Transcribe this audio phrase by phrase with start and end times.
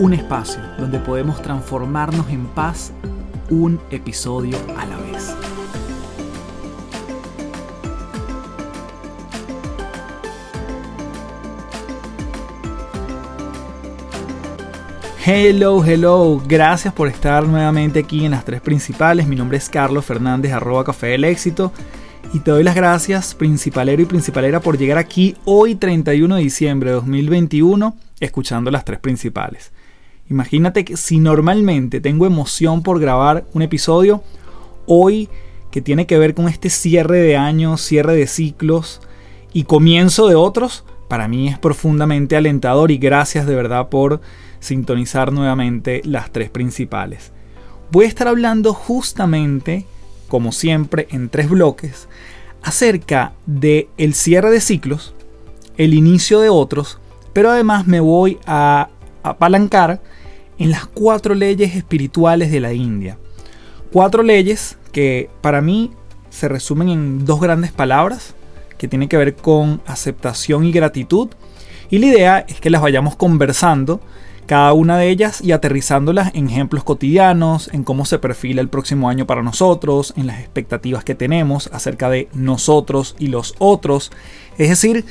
[0.00, 2.90] Un espacio donde podemos transformarnos en paz
[3.50, 5.36] un episodio a la vez.
[15.26, 19.26] Hello, hello, gracias por estar nuevamente aquí en las tres principales.
[19.26, 21.74] Mi nombre es Carlos Fernández, arroba Café del Éxito
[22.32, 26.88] y te doy las gracias, principalero y principalera, por llegar aquí hoy 31 de diciembre
[26.88, 29.72] de 2021 escuchando las tres principales.
[30.30, 34.22] Imagínate que si normalmente tengo emoción por grabar un episodio,
[34.86, 35.28] hoy
[35.70, 39.00] que tiene que ver con este cierre de años, cierre de ciclos
[39.52, 44.20] y comienzo de otros, para mí es profundamente alentador y gracias de verdad por
[44.60, 47.32] sintonizar nuevamente las tres principales.
[47.90, 49.84] Voy a estar hablando justamente
[50.30, 52.08] como siempre, en tres bloques,
[52.62, 55.12] acerca de el cierre de ciclos,
[55.76, 56.98] el inicio de otros,
[57.34, 58.88] pero además me voy a
[59.22, 60.00] apalancar
[60.60, 63.18] en las cuatro leyes espirituales de la India.
[63.92, 65.90] Cuatro leyes que para mí
[66.28, 68.34] se resumen en dos grandes palabras,
[68.78, 71.30] que tienen que ver con aceptación y gratitud.
[71.88, 74.00] Y la idea es que las vayamos conversando
[74.46, 79.08] cada una de ellas y aterrizándolas en ejemplos cotidianos, en cómo se perfila el próximo
[79.08, 84.12] año para nosotros, en las expectativas que tenemos acerca de nosotros y los otros.
[84.58, 85.06] Es decir,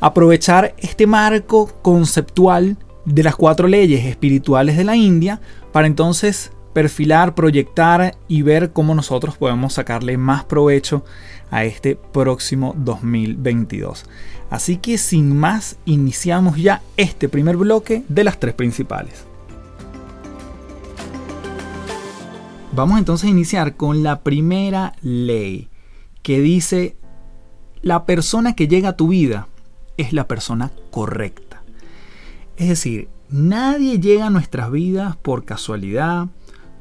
[0.00, 5.40] aprovechar este marco conceptual de las cuatro leyes espirituales de la India
[5.72, 11.04] para entonces perfilar, proyectar y ver cómo nosotros podemos sacarle más provecho
[11.50, 14.06] a este próximo 2022.
[14.50, 19.24] Así que sin más, iniciamos ya este primer bloque de las tres principales.
[22.74, 25.68] Vamos entonces a iniciar con la primera ley
[26.22, 26.96] que dice,
[27.82, 29.48] la persona que llega a tu vida
[29.98, 31.51] es la persona correcta.
[32.56, 36.28] Es decir, nadie llega a nuestras vidas por casualidad,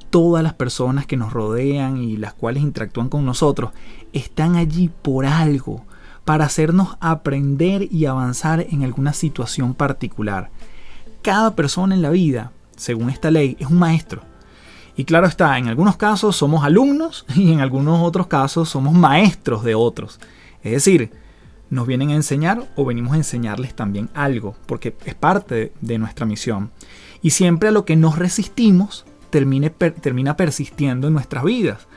[0.10, 3.72] todas las personas que nos rodean y las cuales interactúan con nosotros
[4.14, 5.86] están allí por algo,
[6.26, 10.50] para hacernos aprender y avanzar en alguna situación particular.
[11.22, 14.22] Cada persona en la vida, según esta ley, es un maestro.
[14.98, 19.64] Y claro está, en algunos casos somos alumnos y en algunos otros casos somos maestros
[19.64, 20.20] de otros.
[20.62, 21.12] Es decir,
[21.72, 26.28] nos vienen a enseñar o venimos a enseñarles también algo, porque es parte de nuestra
[26.28, 26.70] misión.
[27.24, 31.88] Y siempre a lo que nos resistimos termina persistiendo en nuestras vidas.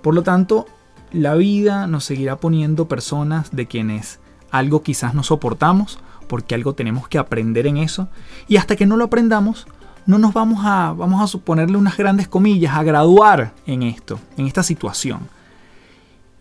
[0.00, 0.66] Por lo tanto,
[1.12, 4.20] la vida nos seguirá poniendo personas de quienes
[4.52, 5.98] algo quizás no soportamos,
[6.28, 8.08] porque algo tenemos que aprender en eso,
[8.46, 9.66] y hasta que no lo aprendamos,
[10.06, 14.46] no nos vamos a, vamos a suponerle unas grandes comillas, a graduar en esto, en
[14.46, 15.28] esta situación.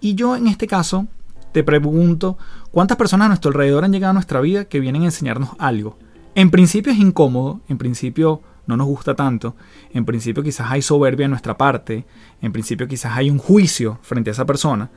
[0.02, 1.08] Y yo en este caso
[1.56, 2.38] te pregunto,
[2.70, 5.98] ¿cuántas personas a nuestro alrededor han llegado a nuestra vida que vienen a enseñarnos algo?
[6.36, 9.56] En principio es incómodo, en principio no nos gusta tanto,
[9.94, 12.06] en principio quizás hay soberbia en nuestra parte,
[12.42, 14.92] en principio quizás hay un juicio frente a esa persona,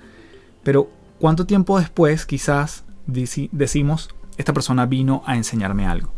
[0.64, 6.12] pero ¿cuánto tiempo después quizás decimos, esta persona vino a enseñarme algo?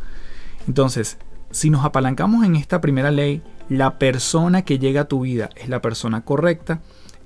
[0.66, 1.18] Entonces,
[1.50, 5.68] si nos apalancamos en esta primera ley, la persona que llega a tu vida es
[5.68, 6.80] la persona correcta,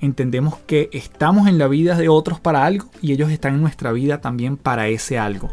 [0.04, 3.92] entendemos que estamos en la vida de otros para algo y ellos están en nuestra
[3.92, 5.50] vida también para ese algo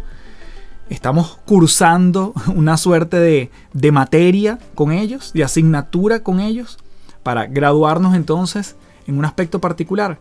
[0.91, 6.77] estamos cursando una suerte de, materia con ellos, de asignatura con ellos,
[7.23, 8.75] para graduarnos entonces
[9.07, 10.19] en un aspecto particular.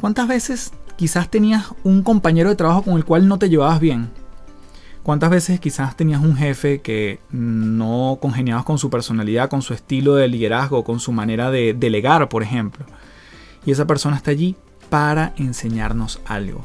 [0.00, 4.10] ¿Cuántas veces quizás tenías un compañero de trabajo con el cual no te llevabas bien?
[5.02, 10.14] ¿Cuántas veces quizás tenías un jefe que no congeniabas con su personalidad, con su estilo
[10.14, 12.86] de liderazgo, con su manera de delegar, por ejemplo?
[13.64, 14.56] Y esa persona está allí
[14.90, 16.64] para enseñarnos algo.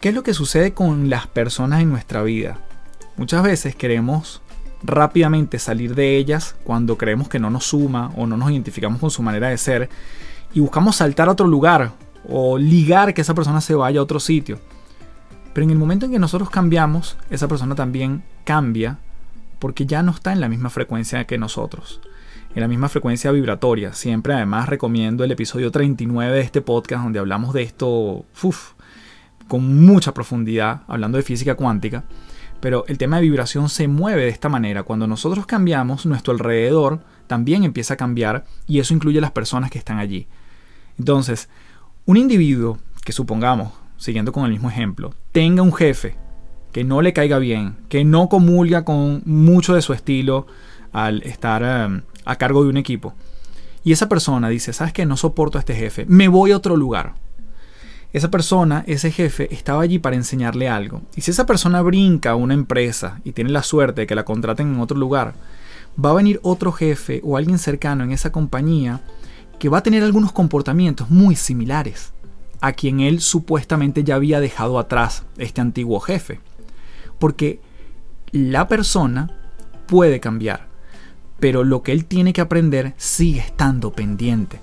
[0.00, 2.58] ¿Qué es lo que sucede con las personas en nuestra vida?
[3.16, 4.40] Muchas veces queremos
[4.82, 9.10] rápidamente salir de ellas cuando creemos que no nos suma o no nos identificamos con
[9.10, 9.90] su manera de ser
[10.54, 11.92] y buscamos saltar a otro lugar
[12.28, 14.58] o ligar que esa persona se vaya a otro sitio.
[15.52, 18.98] Pero en el momento en que nosotros cambiamos, esa persona también cambia
[19.58, 22.00] porque ya no está en la misma frecuencia que nosotros,
[22.54, 23.92] en la misma frecuencia vibratoria.
[23.92, 28.24] Siempre además recomiendo el episodio 39 de este podcast donde hablamos de esto,
[29.48, 32.04] con mucha profundidad, hablando de física cuántica.
[32.60, 34.82] Pero el tema de vibración se mueve de esta manera.
[34.82, 39.78] Cuando nosotros cambiamos, nuestro alrededor también empieza a cambiar y eso incluye las personas que
[39.78, 40.26] están allí.
[40.98, 41.48] Entonces,
[42.04, 46.16] un individuo que supongamos, siguiendo con el mismo ejemplo, tenga un jefe
[46.72, 50.46] que no le caiga bien, que no comulga con mucho de su estilo
[50.92, 53.14] al estar em, a cargo de un equipo.
[53.82, 55.06] Y esa persona dice, ¿sabes qué?
[55.06, 57.14] No soporto a este jefe, me voy a otro lugar.
[58.12, 61.02] Esa persona, ese jefe, estaba allí para enseñarle algo.
[61.14, 64.24] Y si esa persona brinca a una empresa y tiene la suerte de que la
[64.24, 65.34] contraten en otro lugar,
[66.02, 69.00] va a venir otro jefe o alguien cercano en esa compañía
[69.58, 72.12] que va a tener algunos comportamientos muy similares
[72.60, 76.40] a quien él supuestamente ya había dejado atrás, este antiguo jefe.
[77.18, 77.60] Porque
[78.32, 79.30] la persona
[79.86, 80.68] puede cambiar,
[81.40, 84.60] pero lo que él tiene que aprender sigue estando pendiente.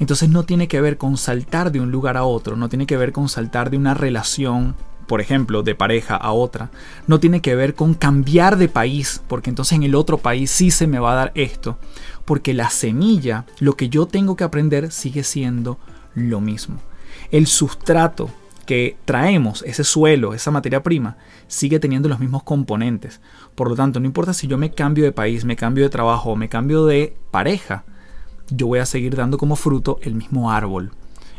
[0.00, 2.96] Entonces no tiene que ver con saltar de un lugar a otro, no tiene que
[2.96, 4.74] ver con saltar de una relación,
[5.06, 6.70] por ejemplo, de pareja a otra,
[7.06, 10.70] no tiene que ver con cambiar de país, porque entonces en el otro país sí
[10.70, 11.78] se me va a dar esto,
[12.24, 15.78] porque la semilla, lo que yo tengo que aprender sigue siendo
[16.14, 16.80] lo mismo.
[17.30, 18.30] El sustrato
[18.64, 21.16] que traemos, ese suelo, esa materia prima,
[21.46, 23.20] sigue teniendo los mismos componentes.
[23.54, 26.36] Por lo tanto, no importa si yo me cambio de país, me cambio de trabajo,
[26.36, 27.84] me cambio de pareja,
[28.50, 30.92] yo voy a seguir dando como fruto el mismo árbol.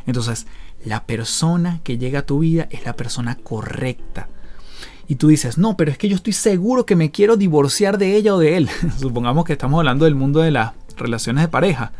[0.05, 0.47] Entonces,
[0.83, 4.29] la persona que llega a tu vida es la persona correcta.
[5.07, 8.15] Y tú dices, no, pero es que yo estoy seguro que me quiero divorciar de
[8.15, 8.69] ella o de él.
[8.99, 11.91] Supongamos que estamos hablando del mundo de las relaciones de pareja.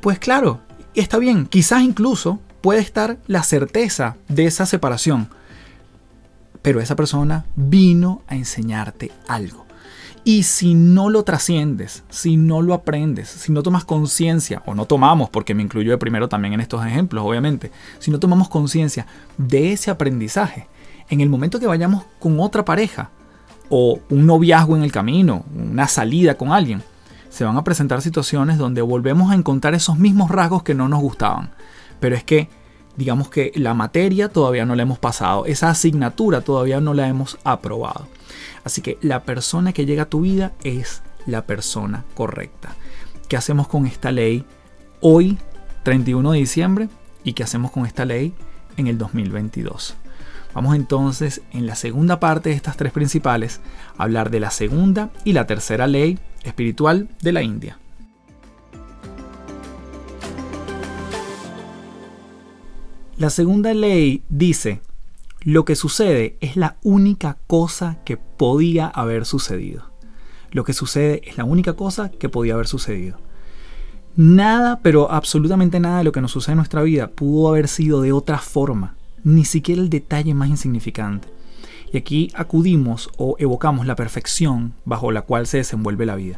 [0.00, 0.60] Pues claro,
[0.94, 5.28] está bien, quizás incluso puede estar la certeza de esa separación.
[6.62, 9.66] Pero esa persona vino a enseñarte algo.
[10.24, 14.84] Y si no lo trasciendes, si no lo aprendes, si no tomas conciencia, o no
[14.84, 17.70] tomamos, porque me incluyo de primero también en estos ejemplos, obviamente,
[18.00, 19.06] si no tomamos conciencia
[19.38, 20.66] de ese aprendizaje,
[21.08, 23.10] en el momento que vayamos con otra pareja,
[23.68, 26.82] o un noviazgo en el camino, una salida con alguien,
[27.28, 31.00] se van a presentar situaciones donde volvemos a encontrar esos mismos rasgos que no nos
[31.00, 31.50] gustaban.
[32.00, 32.48] Pero es que,
[32.96, 37.38] digamos que la materia todavía no la hemos pasado, esa asignatura todavía no la hemos
[37.44, 38.08] aprobado.
[38.64, 42.74] Así que la persona que llega a tu vida es la persona correcta.
[43.28, 44.44] ¿Qué hacemos con esta ley
[45.00, 45.38] hoy,
[45.82, 46.88] 31 de diciembre?
[47.24, 48.34] ¿Y qué hacemos con esta ley
[48.76, 49.96] en el 2022?
[50.54, 53.60] Vamos entonces en la segunda parte de estas tres principales
[53.98, 57.78] a hablar de la segunda y la tercera ley espiritual de la India.
[63.18, 64.82] La segunda ley dice
[65.40, 69.90] lo que sucede es la única cosa que podía haber sucedido.
[70.50, 73.16] Lo que sucede es la única cosa que podía haber sucedido.
[74.16, 78.02] Nada, pero absolutamente nada de lo que nos sucede en nuestra vida pudo haber sido
[78.02, 81.28] de otra forma, ni siquiera el detalle más insignificante.
[81.90, 86.36] Y aquí acudimos o evocamos la perfección bajo la cual se desenvuelve la vida.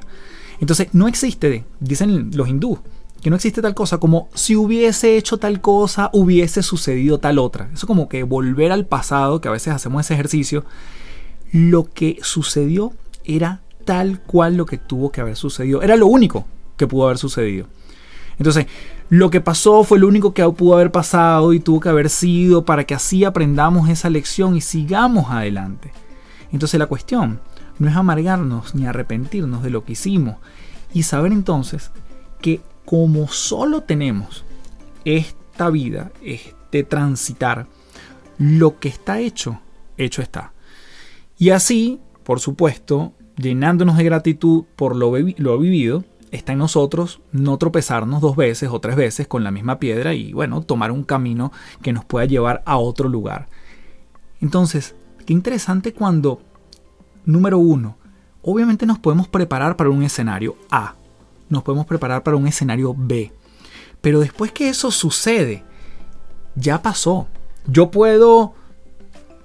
[0.60, 2.80] Entonces, no existe, dicen los hindúes,
[3.22, 7.68] que no existe tal cosa como si hubiese hecho tal cosa, hubiese sucedido tal otra.
[7.72, 10.64] Eso como que volver al pasado, que a veces hacemos ese ejercicio,
[11.52, 12.92] lo que sucedió
[13.24, 15.82] era tal cual lo que tuvo que haber sucedido.
[15.82, 17.66] Era lo único que pudo haber sucedido.
[18.38, 18.66] Entonces,
[19.10, 22.64] lo que pasó fue lo único que pudo haber pasado y tuvo que haber sido
[22.64, 25.92] para que así aprendamos esa lección y sigamos adelante.
[26.52, 27.40] Entonces la cuestión
[27.78, 30.36] no es amargarnos ni arrepentirnos de lo que hicimos
[30.92, 31.90] y saber entonces
[32.40, 34.46] que como solo tenemos
[35.04, 37.66] esta vida, este transitar,
[38.38, 39.60] lo que está hecho,
[39.98, 40.54] hecho está.
[41.36, 47.58] Y así, por supuesto, llenándonos de gratitud por lo, lo vivido, está en nosotros no
[47.58, 51.52] tropezarnos dos veces o tres veces con la misma piedra y bueno, tomar un camino
[51.82, 53.48] que nos pueda llevar a otro lugar.
[54.40, 54.94] Entonces,
[55.26, 56.40] qué interesante cuando,
[57.26, 57.98] número uno,
[58.40, 60.94] obviamente nos podemos preparar para un escenario A,
[61.48, 63.32] nos podemos preparar para un escenario B.
[64.00, 65.64] Pero después que eso sucede,
[66.54, 67.26] ya pasó.
[67.66, 68.54] Yo puedo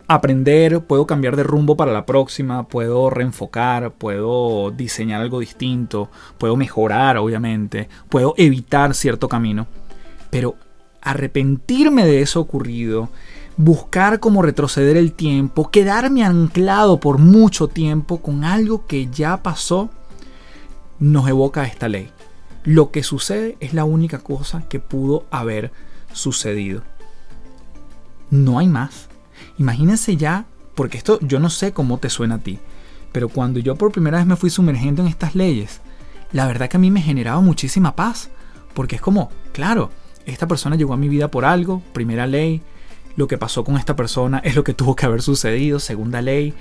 [0.07, 6.55] aprender, puedo cambiar de rumbo para la próxima, puedo reenfocar, puedo diseñar algo distinto, puedo
[6.55, 9.67] mejorar, obviamente, puedo evitar cierto camino.
[10.29, 10.55] Pero
[11.01, 13.10] arrepentirme de eso ocurrido,
[13.57, 19.89] buscar cómo retroceder el tiempo, quedarme anclado por mucho tiempo con algo que ya pasó,
[21.03, 22.10] nos evoca esta ley.
[22.63, 25.74] Lo que sucede es la única cosa que pudo haber
[26.13, 26.81] sucedido.
[28.29, 29.10] No hay más.
[29.57, 30.45] Imagínense ya,
[30.75, 32.57] porque esto yo no sé cómo te suena a ti,
[33.12, 35.81] pero cuando yo por primera vez me fui sumergiendo en estas leyes,
[36.31, 38.29] la verdad que a mí me generaba muchísima paz,
[38.74, 39.91] porque es como, claro,
[40.25, 42.62] esta persona llegó a mi vida por algo, primera ley,
[43.17, 46.53] lo que pasó con esta persona es lo que tuvo que haber sucedido, segunda ley,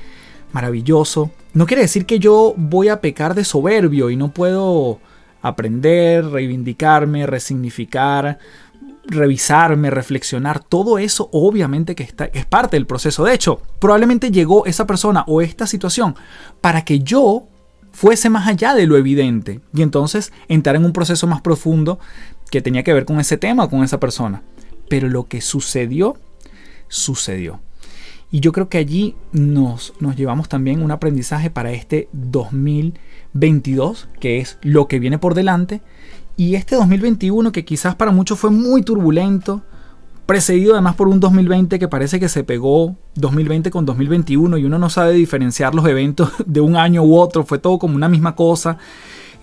[0.53, 1.31] maravilloso.
[1.55, 5.01] No quiere decir que yo voy a pecar de soberbio y no puedo
[5.43, 8.39] aprender, reivindicarme, resignificar,
[9.05, 13.25] revisarme, reflexionar, todo eso obviamente que está, es parte del proceso.
[13.25, 16.15] De hecho, probablemente llegó esa persona o esta situación
[16.61, 17.49] para que yo
[17.91, 21.99] fuese más allá de lo evidente y entonces entrar en un proceso más profundo
[22.51, 24.43] que tenía que ver con ese tema o con esa persona.
[24.89, 26.17] Pero lo que sucedió,
[26.89, 27.61] sucedió.
[28.33, 34.39] Y yo creo que allí nos, nos llevamos también un aprendizaje para este 2022, que
[34.39, 35.83] es lo que viene por delante,
[36.39, 39.61] y este 2021 que quizás para muchos fue muy turbulento,
[40.25, 44.79] precedido además por un 2020 que parece que se pegó 2020 con 2021 y uno
[44.79, 48.35] no sabe diferenciar los eventos de un año u otro, fue todo como una misma
[48.35, 48.79] cosa.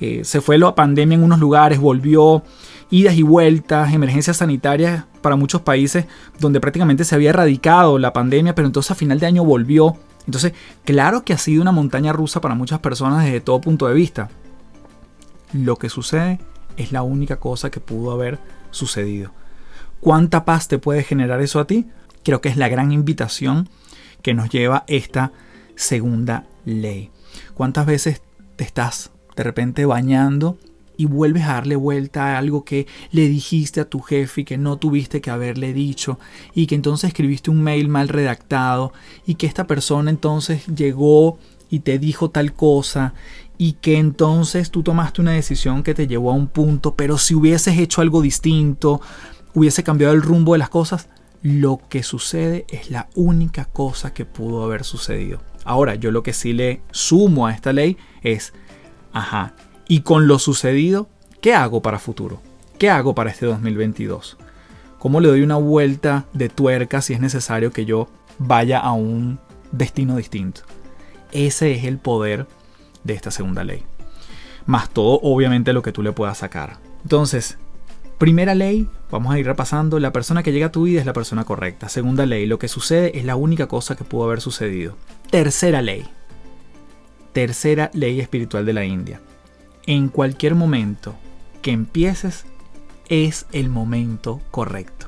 [0.01, 2.41] Eh, se fue la pandemia en unos lugares, volvió,
[2.89, 6.05] idas y vueltas, emergencias sanitarias para muchos países
[6.39, 9.97] donde prácticamente se había erradicado la pandemia, pero entonces a final de año volvió.
[10.25, 10.53] Entonces,
[10.85, 14.29] claro que ha sido una montaña rusa para muchas personas desde todo punto de vista.
[15.53, 16.39] Lo que sucede
[16.77, 18.39] es la única cosa que pudo haber
[18.71, 19.31] sucedido.
[19.99, 21.87] ¿Cuánta paz te puede generar eso a ti?
[22.23, 23.69] Creo que es la gran invitación
[24.21, 25.31] que nos lleva esta
[25.75, 27.11] segunda ley.
[27.53, 28.21] ¿Cuántas veces
[28.55, 30.57] te estás de repente bañando
[30.99, 34.57] y vuelves a darle vuelta a algo que le dijiste a tu jefe y que
[34.57, 36.19] no tuviste que haberle dicho
[36.53, 38.91] y que entonces escribiste un mail mal redactado
[39.25, 41.39] y que esta persona entonces llegó
[41.69, 43.13] y te dijo tal cosa
[43.57, 47.33] y que entonces tú tomaste una decisión que te llevó a un punto, pero si
[47.33, 48.99] hubieses hecho algo distinto,
[49.53, 51.07] hubiese cambiado el rumbo de las cosas,
[51.41, 55.39] lo que sucede es la única cosa que pudo haber sucedido.
[55.63, 58.51] Ahora, yo lo que sí le sumo a esta ley es,
[59.13, 59.55] ajá,
[59.89, 61.09] y con lo sucedido,
[61.41, 62.39] ¿qué hago para futuro?
[62.77, 64.37] ¿Qué hago para este 2022?
[64.99, 69.39] ¿Cómo le doy una vuelta de tuerca si es necesario que yo vaya a un
[69.71, 70.61] destino distinto?
[71.31, 72.45] Ese es el poder
[73.03, 73.83] de esta segunda ley.
[74.67, 76.77] Más todo, obviamente, lo que tú le puedas sacar.
[77.01, 77.57] Entonces,
[78.19, 81.13] primera ley, vamos a ir repasando, la persona que llega a tu vida es la
[81.13, 81.89] persona correcta.
[81.89, 84.95] Segunda ley, lo que sucede es la única cosa que pudo haber sucedido.
[85.31, 86.05] Tercera ley.
[87.33, 89.19] Tercera ley espiritual de la India.
[89.89, 91.15] En cualquier momento
[91.63, 92.45] que empieces
[93.07, 95.07] es el momento correcto.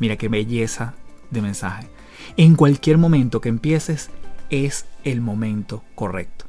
[0.00, 0.94] Mira qué belleza
[1.30, 1.88] de mensaje.
[2.36, 4.10] En cualquier momento que empieces
[4.50, 6.46] es el momento correcto.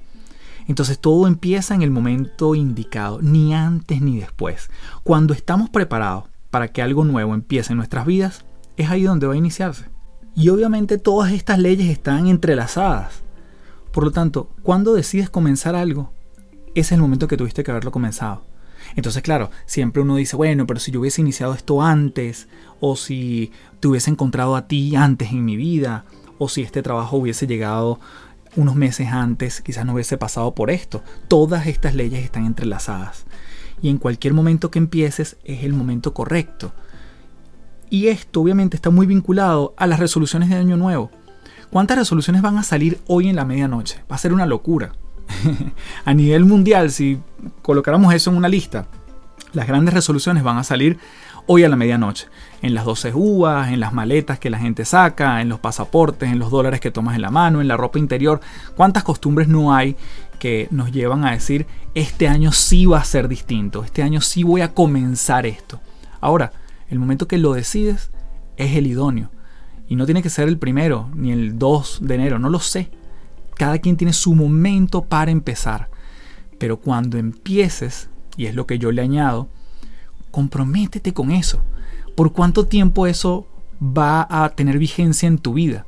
[0.67, 4.71] Entonces todo empieza en el momento indicado, ni antes ni después.
[5.03, 8.45] Cuando estamos preparados para que algo nuevo empiece en nuestras vidas,
[8.77, 9.85] es ahí donde va a iniciarse.
[10.33, 13.21] Y obviamente todas estas leyes están entrelazadas.
[13.91, 16.13] Por lo tanto, cuando decides comenzar algo,
[16.75, 18.43] ese es el momento que tuviste que haberlo comenzado.
[18.95, 22.47] Entonces, claro, siempre uno dice, bueno, pero si yo hubiese iniciado esto antes,
[22.79, 26.05] o si te hubiese encontrado a ti antes en mi vida,
[26.37, 27.99] o si este trabajo hubiese llegado
[28.55, 31.03] unos meses antes quizás no hubiese pasado por esto.
[31.27, 33.25] Todas estas leyes están entrelazadas.
[33.81, 36.73] Y en cualquier momento que empieces es el momento correcto.
[37.89, 41.11] Y esto obviamente está muy vinculado a las resoluciones de año nuevo.
[41.69, 44.03] ¿Cuántas resoluciones van a salir hoy en la medianoche?
[44.11, 44.93] Va a ser una locura.
[46.05, 47.19] a nivel mundial, si
[47.61, 48.87] colocáramos eso en una lista,
[49.53, 50.99] las grandes resoluciones van a salir
[51.51, 52.27] hoy a la medianoche.
[52.61, 56.37] En las 12 uvas, en las maletas que la gente saca, en los pasaportes, en
[56.37, 58.39] los dólares que tomas en la mano, en la ropa interior.
[58.75, 59.95] ¿Cuántas costumbres no hay
[60.37, 61.65] que nos llevan a decir,
[61.95, 65.81] este año sí va a ser distinto, este año sí voy a comenzar esto?
[66.21, 66.51] Ahora,
[66.89, 68.11] el momento que lo decides
[68.57, 69.31] es el idóneo.
[69.87, 72.91] Y no tiene que ser el primero, ni el 2 de enero, no lo sé.
[73.59, 75.89] Cada quien tiene su momento para empezar.
[76.57, 79.49] Pero cuando empieces, y es lo que yo le añado,
[80.31, 81.61] comprométete con eso.
[82.15, 83.47] ¿Por cuánto tiempo eso
[83.81, 85.85] va a tener vigencia en tu vida?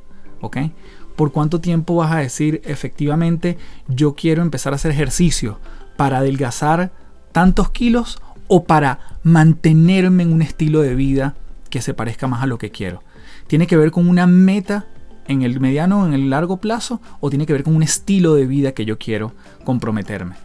[1.16, 3.56] ¿Por cuánto tiempo vas a decir efectivamente
[3.88, 5.58] yo quiero empezar a hacer ejercicio
[5.96, 6.92] para adelgazar
[7.32, 11.36] tantos kilos o para mantenerme en un estilo de vida
[11.70, 13.02] que se parezca más a lo que quiero?
[13.46, 14.88] ¿Tiene que ver con una meta
[15.28, 18.34] en el mediano o en el largo plazo o tiene que ver con un estilo
[18.34, 19.32] de vida que yo quiero
[19.64, 20.36] comprometerme?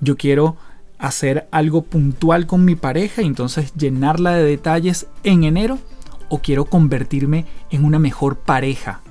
[0.00, 0.56] Yo quiero
[0.98, 5.78] hacer algo puntual con mi pareja y entonces llenarla de detalles en enero
[6.28, 9.02] o quiero convertirme en una mejor pareja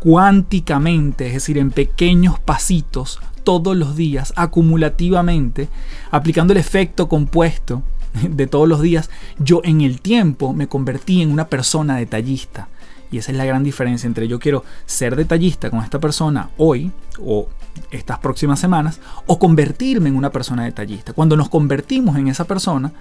[0.00, 5.68] cuánticamente, es decir, en pequeños pasitos todos los días, acumulativamente,
[6.10, 7.82] aplicando el efecto compuesto
[8.28, 12.68] de todos los días, yo en el tiempo me convertí en una persona detallista.
[13.10, 16.92] Y esa es la gran diferencia entre yo quiero ser detallista con esta persona hoy
[17.20, 17.48] o
[17.90, 21.12] estas próximas semanas o convertirme en una persona detallista.
[21.12, 22.92] Cuando nos convertimos en esa persona,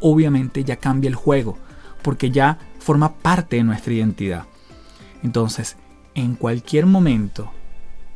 [0.00, 1.58] obviamente ya cambia el juego
[2.02, 4.44] porque ya forma parte de nuestra identidad.
[5.22, 5.76] Entonces,
[6.14, 7.50] en cualquier momento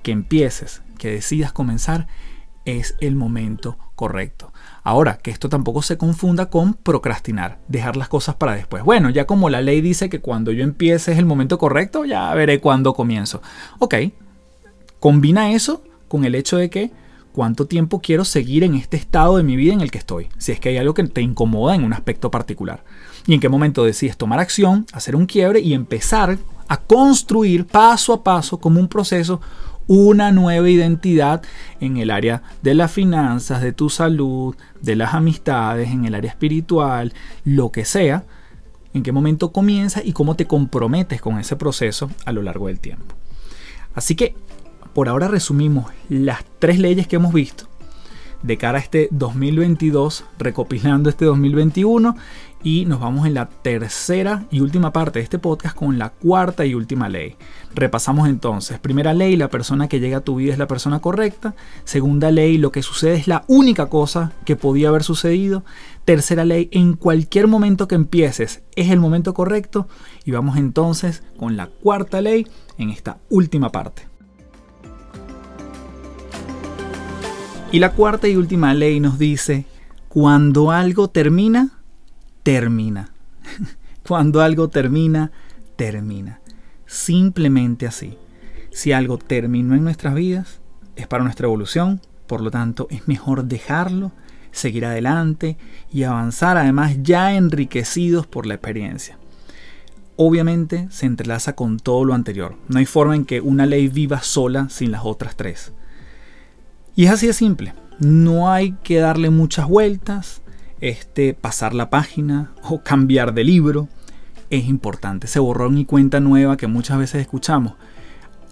[0.02, 2.06] que empieces, que decidas comenzar,
[2.64, 4.52] es el momento correcto.
[4.82, 8.82] Ahora, que esto tampoco se confunda con procrastinar, dejar las cosas para después.
[8.82, 12.32] Bueno, ya como la ley dice que cuando yo empiece es el momento correcto, ya
[12.34, 13.42] veré cuándo comienzo.
[13.78, 13.94] Ok,
[14.98, 16.90] combina eso con el hecho de que
[17.32, 20.52] cuánto tiempo quiero seguir en este estado de mi vida en el que estoy, si
[20.52, 22.84] es que hay algo que te incomoda en un aspecto particular.
[23.26, 28.12] Y en qué momento decides tomar acción, hacer un quiebre y empezar a construir paso
[28.12, 29.40] a paso como un proceso
[29.92, 31.42] una nueva identidad
[31.80, 36.30] en el área de las finanzas, de tu salud, de las amistades, en el área
[36.30, 37.12] espiritual,
[37.44, 38.22] lo que sea,
[38.94, 42.78] en qué momento comienza y cómo te comprometes con ese proceso a lo largo del
[42.78, 43.16] tiempo.
[43.92, 44.36] Así que
[44.92, 47.69] por ahora resumimos las tres leyes que hemos visto
[48.42, 52.16] de cara a este 2022, recopilando este 2021
[52.62, 56.66] y nos vamos en la tercera y última parte de este podcast con la cuarta
[56.66, 57.36] y última ley.
[57.74, 58.78] Repasamos entonces.
[58.78, 61.54] Primera ley, la persona que llega a tu vida es la persona correcta.
[61.84, 65.64] Segunda ley, lo que sucede es la única cosa que podía haber sucedido.
[66.04, 69.88] Tercera ley, en cualquier momento que empieces es el momento correcto.
[70.24, 74.09] Y vamos entonces con la cuarta ley en esta última parte.
[77.72, 79.64] Y la cuarta y última ley nos dice,
[80.08, 81.78] cuando algo termina,
[82.42, 83.10] termina.
[84.06, 85.30] Cuando algo termina,
[85.76, 86.40] termina.
[86.84, 88.18] Simplemente así.
[88.72, 90.58] Si algo terminó en nuestras vidas,
[90.96, 94.10] es para nuestra evolución, por lo tanto es mejor dejarlo,
[94.50, 95.56] seguir adelante
[95.92, 99.16] y avanzar además ya enriquecidos por la experiencia.
[100.16, 102.56] Obviamente se entrelaza con todo lo anterior.
[102.66, 105.72] No hay forma en que una ley viva sola sin las otras tres.
[106.94, 107.74] Y es así de simple.
[107.98, 110.42] No hay que darle muchas vueltas,
[110.80, 113.88] este, pasar la página o cambiar de libro
[114.48, 115.26] es importante.
[115.26, 117.74] Ese borrón y cuenta nueva que muchas veces escuchamos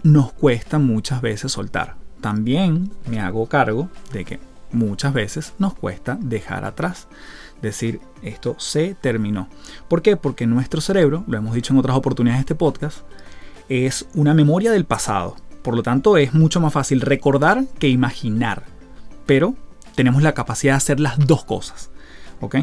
[0.03, 1.95] nos cuesta muchas veces soltar.
[2.21, 4.39] También me hago cargo de que
[4.71, 7.07] muchas veces nos cuesta dejar atrás.
[7.61, 9.49] Decir, esto se terminó.
[9.87, 10.15] ¿Por qué?
[10.15, 12.99] Porque nuestro cerebro, lo hemos dicho en otras oportunidades de este podcast,
[13.67, 15.35] es una memoria del pasado.
[15.61, 18.63] Por lo tanto, es mucho más fácil recordar que imaginar.
[19.25, 19.55] Pero
[19.95, 21.89] tenemos la capacidad de hacer las dos cosas.
[22.41, 22.55] ¿ok?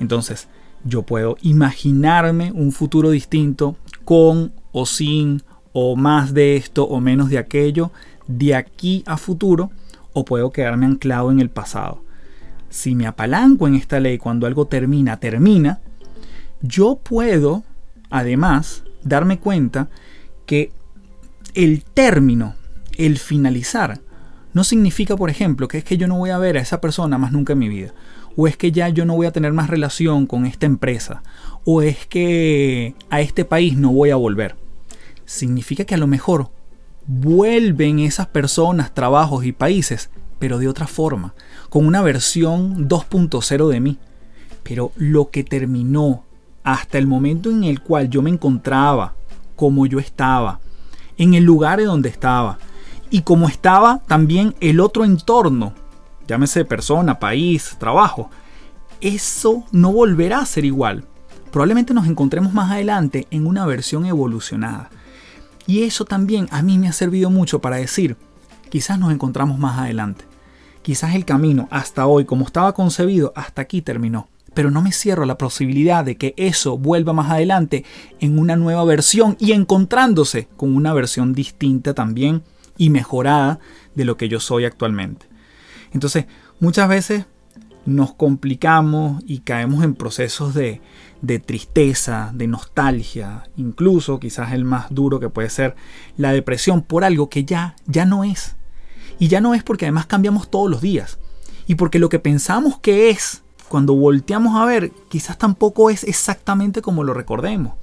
[0.00, 0.48] Entonces,
[0.84, 7.30] yo puedo imaginarme un futuro distinto con o sin o más de esto o menos
[7.30, 7.90] de aquello
[8.26, 9.70] de aquí a futuro
[10.12, 12.02] o puedo quedarme anclado en el pasado.
[12.68, 15.80] Si me apalanco en esta ley cuando algo termina, termina,
[16.60, 17.62] yo puedo
[18.10, 19.88] además darme cuenta
[20.46, 20.72] que
[21.54, 22.54] el término,
[22.96, 24.00] el finalizar,
[24.52, 27.18] no significa, por ejemplo, que es que yo no voy a ver a esa persona
[27.18, 27.92] más nunca en mi vida
[28.36, 31.22] o es que ya yo no voy a tener más relación con esta empresa,
[31.64, 34.56] o es que a este país no voy a volver.
[35.24, 36.50] Significa que a lo mejor
[37.06, 41.34] vuelven esas personas, trabajos y países, pero de otra forma,
[41.70, 43.98] con una versión 2.0 de mí.
[44.62, 46.24] Pero lo que terminó
[46.62, 49.14] hasta el momento en el cual yo me encontraba,
[49.56, 50.60] como yo estaba,
[51.18, 52.58] en el lugar en donde estaba,
[53.10, 55.72] y como estaba también el otro entorno
[56.26, 58.30] llámese persona, país, trabajo,
[59.00, 61.04] eso no volverá a ser igual.
[61.50, 64.90] Probablemente nos encontremos más adelante en una versión evolucionada.
[65.66, 68.16] Y eso también a mí me ha servido mucho para decir,
[68.70, 70.24] quizás nos encontramos más adelante.
[70.82, 74.28] Quizás el camino hasta hoy, como estaba concebido, hasta aquí terminó.
[74.54, 77.84] Pero no me cierro la posibilidad de que eso vuelva más adelante
[78.20, 82.42] en una nueva versión y encontrándose con una versión distinta también
[82.76, 83.58] y mejorada
[83.94, 85.26] de lo que yo soy actualmente.
[85.92, 86.26] Entonces,
[86.60, 87.26] muchas veces
[87.86, 90.80] nos complicamos y caemos en procesos de,
[91.44, 95.74] tristeza, de nostalgia, incluso quizás el más duro que puede ser
[96.16, 98.56] la depresión por algo que ya, ya no es.
[99.18, 101.18] Y ya no es porque además cambiamos todos los días.
[101.66, 103.43] Y porque lo que pensamos que es,
[103.74, 107.74] cuando volteamos a ver, quizás tampoco es exactamente como lo recordemos.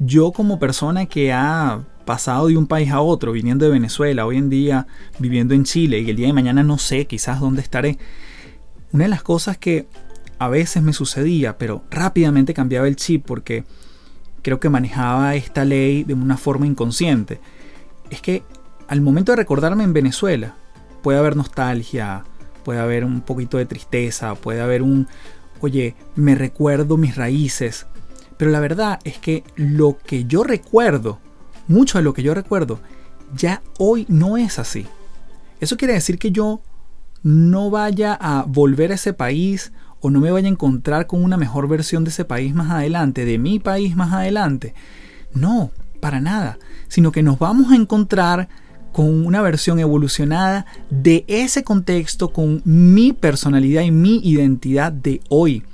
[0.00, 4.36] Yo como persona que ha pasado de un país a otro, viniendo de Venezuela, hoy
[4.36, 4.88] en día
[5.20, 7.98] viviendo en Chile y el día de mañana no sé quizás dónde estaré.
[8.90, 9.86] Una de las cosas que
[10.40, 13.64] a veces me sucedía, pero rápidamente cambiaba el chip porque
[14.42, 17.40] creo que manejaba esta ley de una forma inconsciente,
[18.10, 18.42] es que
[18.88, 20.56] al momento de recordarme en Venezuela,
[21.00, 22.24] puede haber nostalgia,
[22.68, 25.08] puede haber un poquito de tristeza, puede haber un,
[25.62, 27.86] oye, me recuerdo mis raíces,
[28.36, 31.18] pero la verdad es que lo que yo recuerdo
[31.66, 32.78] mucho de lo que yo recuerdo
[33.34, 34.86] ya hoy no es así.
[35.60, 36.60] Eso quiere decir que yo
[37.22, 41.38] no vaya a volver a ese país o no me vaya a encontrar con una
[41.38, 44.74] mejor versión de ese país más adelante, de mi país más adelante.
[45.32, 45.70] No,
[46.02, 48.50] para nada, sino que nos vamos a encontrar
[48.92, 55.64] con una versión evolucionada de ese contexto, con mi personalidad y mi identidad de hoy.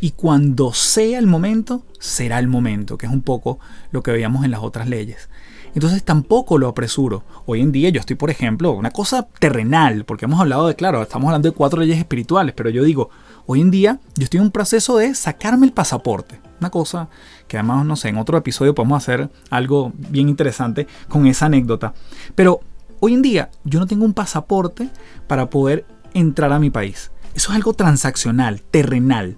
[0.00, 3.58] Y cuando sea el momento, será el momento, que es un poco
[3.90, 5.28] lo que veíamos en las otras leyes.
[5.74, 7.24] Entonces tampoco lo apresuro.
[7.46, 11.02] Hoy en día yo estoy, por ejemplo, una cosa terrenal, porque hemos hablado de, claro,
[11.02, 13.10] estamos hablando de cuatro leyes espirituales, pero yo digo,
[13.46, 16.38] hoy en día yo estoy en un proceso de sacarme el pasaporte.
[16.64, 17.10] Una cosa
[17.46, 21.92] que además, no sé, en otro episodio podemos hacer algo bien interesante con esa anécdota.
[22.34, 22.60] Pero
[23.00, 24.88] hoy en día yo no tengo un pasaporte
[25.26, 27.10] para poder entrar a mi país.
[27.34, 29.36] Eso es algo transaccional, terrenal,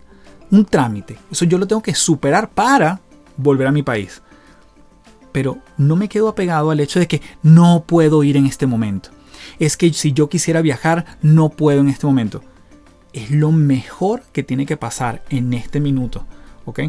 [0.53, 1.19] un trámite.
[1.29, 3.01] Eso yo lo tengo que superar para
[3.37, 4.23] volver a mi país
[5.33, 9.11] pero no me quedo apegado al hecho de que no puedo ir en este momento.
[9.59, 12.43] Es que si yo quisiera viajar, no puedo en este momento.
[13.13, 16.25] Es lo mejor que tiene que pasar en este minuto.
[16.67, 16.81] ¿Ok?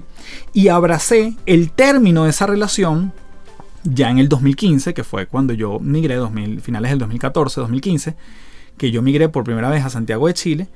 [0.54, 3.14] Y abracé el término de esa relación
[3.84, 8.16] ya en el 2015, que fue cuando yo migré, 2000, finales del 2014, 2015,
[8.78, 10.68] que yo migré por primera vez a Santiago de Chile,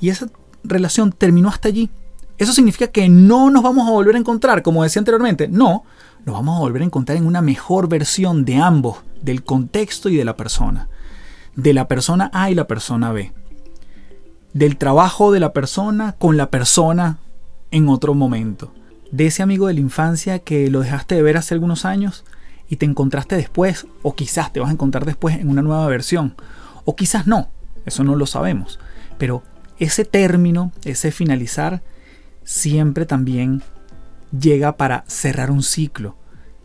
[0.00, 0.28] y esa
[0.62, 1.90] relación terminó hasta allí.
[2.38, 5.46] ¿Eso significa que no nos vamos a volver a encontrar, como decía anteriormente?
[5.46, 5.84] No,
[6.24, 10.16] nos vamos a volver a encontrar en una mejor versión de ambos, del contexto y
[10.16, 10.88] de la persona.
[11.54, 13.32] De la persona A y la persona B.
[14.52, 17.18] Del trabajo de la persona con la persona
[17.74, 18.72] en otro momento.
[19.10, 22.24] De ese amigo de la infancia que lo dejaste de ver hace algunos años
[22.68, 26.36] y te encontraste después, o quizás te vas a encontrar después en una nueva versión,
[26.84, 27.48] o quizás no,
[27.84, 28.78] eso no lo sabemos.
[29.18, 29.42] Pero
[29.80, 31.82] ese término, ese finalizar,
[32.44, 33.60] siempre también
[34.30, 36.14] llega para cerrar un ciclo.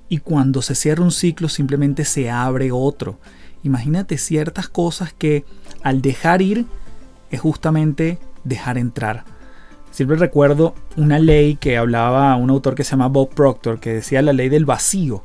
[0.09, 3.19] Y cuando se cierra un ciclo simplemente se abre otro.
[3.63, 5.43] Imagínate ciertas cosas que
[5.81, 6.67] al dejar ir
[7.31, 9.38] es justamente dejar entrar.
[9.91, 14.21] Siempre recuerdo una ley que hablaba un autor que se llama Bob Proctor, que decía
[14.21, 15.23] la ley del vacío.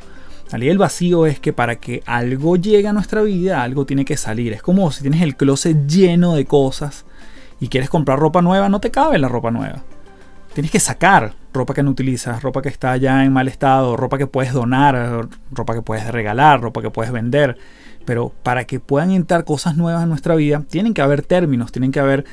[0.51, 4.05] La ley del vacío es que para que algo llegue a nuestra vida, algo tiene
[4.05, 4.53] que salir.
[4.53, 7.05] Es como si tienes el closet lleno de cosas
[7.61, 9.83] y quieres comprar ropa nueva, no te cabe la ropa nueva.
[10.55, 14.19] Tienes que sacar ropa que no utilizas, ropa que está ya en mal estado, ropa
[14.19, 17.57] que puedes donar, ropa que puedes regalar, ropa que puedes vender.
[18.05, 21.91] Pero para que puedan entrar cosas nuevas en nuestra vida, tienen que haber términos, tienen
[21.91, 22.25] que haber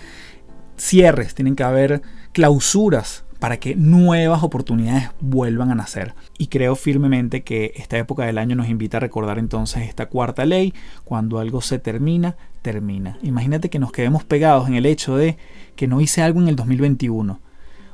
[0.77, 2.01] cierres, tienen que haber
[2.33, 6.13] clausuras para que nuevas oportunidades vuelvan a nacer.
[6.37, 10.45] Y creo firmemente que esta época del año nos invita a recordar entonces esta cuarta
[10.45, 13.17] ley, cuando algo se termina, termina.
[13.23, 15.37] Imagínate que nos quedemos pegados en el hecho de
[15.75, 17.39] que no hice algo en el 2021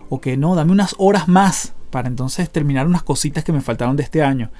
[0.09, 3.95] o que no, dame unas horas más para entonces terminar unas cositas que me faltaron
[3.95, 4.51] de este año.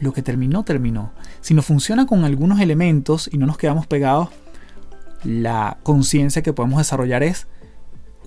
[0.00, 1.12] Lo que terminó, terminó.
[1.40, 4.30] Si no funciona con algunos elementos y no nos quedamos pegados,
[5.22, 7.46] la conciencia que podemos desarrollar es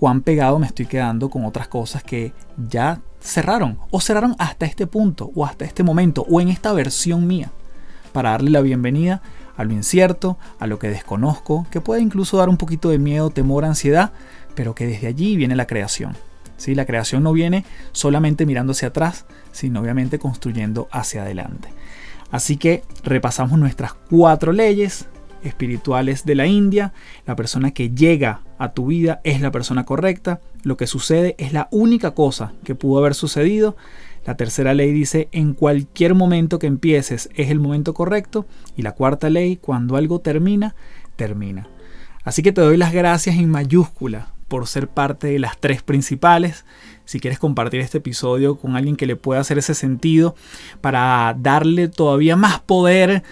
[0.01, 4.87] cuán pegado me estoy quedando con otras cosas que ya cerraron o cerraron hasta este
[4.87, 7.51] punto o hasta este momento o en esta versión mía
[8.11, 9.21] para darle la bienvenida
[9.55, 13.29] a lo incierto, a lo que desconozco, que puede incluso dar un poquito de miedo,
[13.29, 14.11] temor, ansiedad,
[14.55, 16.17] pero que desde allí viene la creación.
[16.65, 21.69] La creación no viene solamente mirando hacia atrás, sino obviamente construyendo hacia adelante.
[22.31, 25.05] Así que repasamos nuestras cuatro leyes
[25.43, 26.93] espirituales de la India.
[27.25, 30.41] La persona que llega a tu vida es la persona correcta.
[30.63, 33.75] Lo que sucede es la única cosa que pudo haber sucedido.
[34.25, 38.45] La tercera ley dice, en cualquier momento que empieces es el momento correcto.
[38.75, 40.75] Y la cuarta ley, cuando algo termina,
[41.15, 41.67] termina.
[42.23, 46.65] Así que te doy las gracias en mayúscula por ser parte de las tres principales.
[47.05, 50.35] Si quieres compartir este episodio con alguien que le pueda hacer ese sentido
[50.81, 53.23] para darle todavía más poder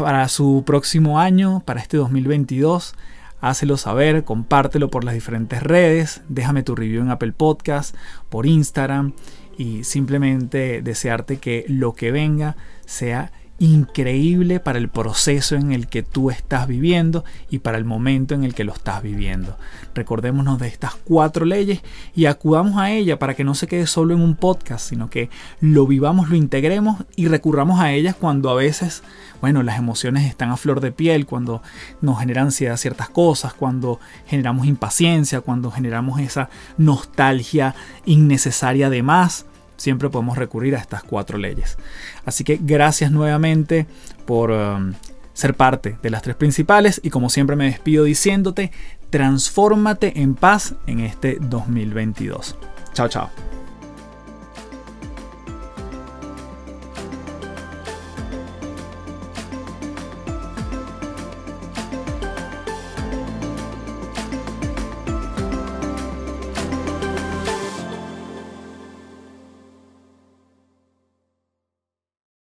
[0.00, 2.94] para su próximo año, para este 2022,
[3.40, 7.94] hácelo saber, compártelo por las diferentes redes, déjame tu review en Apple Podcast,
[8.30, 9.12] por Instagram
[9.58, 13.30] y simplemente desearte que lo que venga sea
[13.60, 18.42] increíble para el proceso en el que tú estás viviendo y para el momento en
[18.42, 19.56] el que lo estás viviendo.
[19.94, 21.82] Recordémonos de estas cuatro leyes
[22.14, 25.28] y acudamos a ella para que no se quede solo en un podcast, sino que
[25.60, 29.02] lo vivamos, lo integremos y recurramos a ellas cuando a veces,
[29.42, 31.62] bueno, las emociones están a flor de piel, cuando
[32.00, 37.74] nos generan ansiedad ciertas cosas, cuando generamos impaciencia, cuando generamos esa nostalgia
[38.06, 39.44] innecesaria de más
[39.80, 41.78] siempre podemos recurrir a estas cuatro leyes.
[42.26, 43.86] Así que gracias nuevamente
[44.26, 44.92] por um,
[45.32, 48.72] ser parte de las tres principales y como siempre me despido diciéndote,
[49.08, 52.56] transfórmate en paz en este 2022.
[52.92, 53.59] Chao, chao.